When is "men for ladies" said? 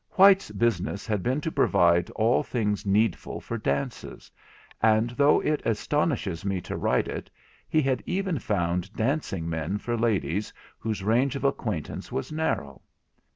9.47-10.51